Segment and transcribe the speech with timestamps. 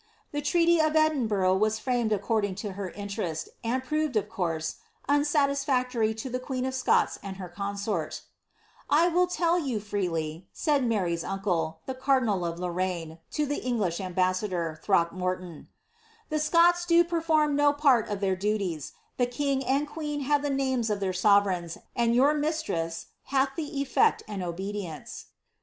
[0.31, 4.77] The treaty of Edinburgh was Iramed according to her interest, and proved, of course,
[5.07, 8.21] nnsatisfactoiT to the queen of Scots and her consort ^
[8.89, 13.99] I will tell you freely,^' said Maiyli uncle, the cardinal of Lorraine, to the English
[13.99, 15.67] ambanador, Throek morton,
[16.25, 20.41] ^ the Scots do perform no part of their duties; the kiiy and queen have
[20.41, 25.27] the names of their sovereigns, and your mistress hath the efl^t and obedience."